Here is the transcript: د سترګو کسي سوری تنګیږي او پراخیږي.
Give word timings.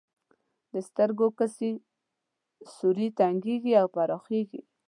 د 0.73 0.75
سترګو 0.87 1.27
کسي 1.39 1.69
سوری 2.75 3.07
تنګیږي 3.19 3.73
او 3.81 3.87
پراخیږي. 3.95 4.61